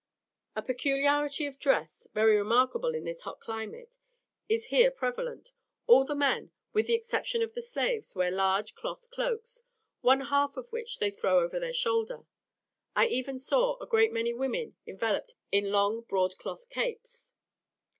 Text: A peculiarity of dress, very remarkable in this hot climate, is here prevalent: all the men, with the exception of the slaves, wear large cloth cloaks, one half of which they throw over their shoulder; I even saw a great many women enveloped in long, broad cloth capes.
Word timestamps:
A 0.55 0.63
peculiarity 0.63 1.45
of 1.45 1.59
dress, 1.59 2.07
very 2.11 2.35
remarkable 2.35 2.95
in 2.95 3.03
this 3.03 3.21
hot 3.21 3.39
climate, 3.39 3.99
is 4.49 4.65
here 4.65 4.89
prevalent: 4.89 5.51
all 5.85 6.03
the 6.05 6.15
men, 6.15 6.49
with 6.73 6.87
the 6.87 6.95
exception 6.95 7.43
of 7.43 7.53
the 7.53 7.61
slaves, 7.61 8.15
wear 8.15 8.31
large 8.31 8.73
cloth 8.73 9.07
cloaks, 9.11 9.61
one 9.99 10.21
half 10.21 10.57
of 10.57 10.71
which 10.71 10.97
they 10.97 11.11
throw 11.11 11.41
over 11.41 11.59
their 11.59 11.71
shoulder; 11.71 12.25
I 12.95 13.09
even 13.09 13.37
saw 13.37 13.77
a 13.77 13.85
great 13.85 14.11
many 14.11 14.33
women 14.33 14.75
enveloped 14.87 15.35
in 15.51 15.71
long, 15.71 16.01
broad 16.01 16.35
cloth 16.39 16.67
capes. 16.69 17.31